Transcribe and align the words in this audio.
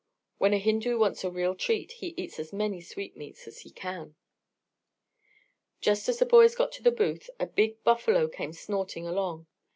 When 0.39 0.51
a 0.53 0.57
Hindu 0.57 0.97
wants 0.97 1.23
a 1.23 1.29
real 1.29 1.53
treat, 1.53 1.91
he 1.91 2.15
eats 2.17 2.39
as 2.39 2.51
many 2.51 2.81
sweetmeats 2.81 3.47
as 3.47 3.59
he 3.59 3.69
can. 3.69 4.15
Just 5.79 6.09
as 6.09 6.17
the 6.17 6.25
boys 6.25 6.55
got 6.55 6.71
to 6.71 6.81
the 6.81 6.89
booth, 6.89 7.29
a 7.39 7.45
big 7.45 7.73
bull 7.83 7.93
buffalo 7.93 8.27
came 8.27 8.51
snorting 8.51 9.05
along. 9.05 9.45